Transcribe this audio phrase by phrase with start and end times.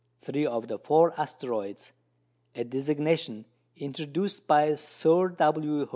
[0.23, 1.91] Three of the four "asteroids"
[2.55, 5.29] (a designation introduced by Sir.
[5.29, 5.87] W.